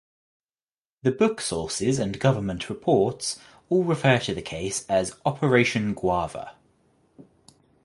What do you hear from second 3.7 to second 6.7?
refer to the case as "Operation Guava".